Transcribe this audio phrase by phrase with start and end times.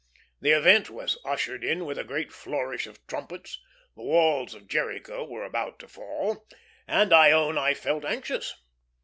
[0.41, 3.61] The event was ushered in with a great flourish of trumpets,
[3.95, 6.47] the walls of Jericho were about to fall,
[6.87, 8.55] and I own I felt anxious.